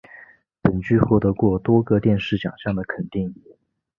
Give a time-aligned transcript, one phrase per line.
[0.63, 3.35] 本剧获得过多个电视奖项的肯定。